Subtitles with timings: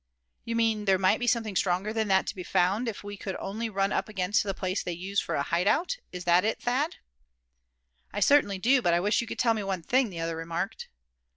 [0.45, 3.17] "You mean there might be something stronger than that to be found, if only we
[3.17, 3.35] could
[3.75, 6.95] run up against the place they use for a hideout; is that it, Thad?"
[8.11, 10.87] "I certainly do; but I wish you could tell me one thing," the other remarked.